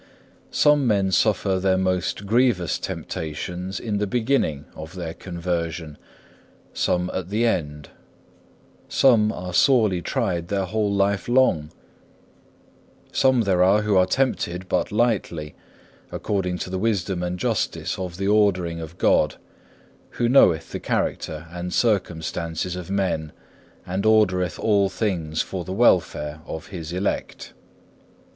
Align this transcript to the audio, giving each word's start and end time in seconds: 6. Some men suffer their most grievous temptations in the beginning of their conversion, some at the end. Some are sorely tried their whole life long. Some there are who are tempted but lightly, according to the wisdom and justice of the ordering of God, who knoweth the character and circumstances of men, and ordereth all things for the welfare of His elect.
6. 0.49 0.57
Some 0.57 0.87
men 0.87 1.11
suffer 1.11 1.59
their 1.59 1.77
most 1.77 2.25
grievous 2.25 2.79
temptations 2.79 3.79
in 3.79 3.99
the 3.99 4.07
beginning 4.07 4.65
of 4.75 4.95
their 4.95 5.13
conversion, 5.13 5.95
some 6.73 7.11
at 7.13 7.29
the 7.29 7.45
end. 7.45 7.89
Some 8.89 9.31
are 9.31 9.53
sorely 9.53 10.01
tried 10.01 10.47
their 10.47 10.65
whole 10.65 10.91
life 10.91 11.27
long. 11.29 11.69
Some 13.11 13.41
there 13.41 13.61
are 13.63 13.83
who 13.83 13.95
are 13.95 14.07
tempted 14.07 14.67
but 14.67 14.91
lightly, 14.91 15.53
according 16.11 16.57
to 16.57 16.71
the 16.71 16.79
wisdom 16.79 17.21
and 17.21 17.37
justice 17.37 17.99
of 17.99 18.17
the 18.17 18.27
ordering 18.27 18.79
of 18.79 18.97
God, 18.97 19.35
who 20.17 20.27
knoweth 20.27 20.71
the 20.71 20.79
character 20.79 21.45
and 21.51 21.71
circumstances 21.71 22.75
of 22.75 22.89
men, 22.89 23.33
and 23.85 24.03
ordereth 24.03 24.57
all 24.57 24.89
things 24.89 25.43
for 25.43 25.63
the 25.63 25.73
welfare 25.73 26.41
of 26.47 26.69
His 26.69 26.91
elect. 26.91 27.53